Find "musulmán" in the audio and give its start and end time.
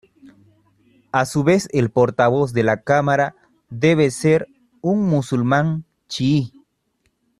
5.07-5.85